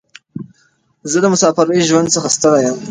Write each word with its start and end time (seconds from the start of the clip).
زه 1.11 1.17
د 1.21 1.25
مساپرۍ 1.33 1.79
ژوند 1.89 2.07
څخه 2.15 2.27
ستړی 2.35 2.61
یم. 2.65 2.77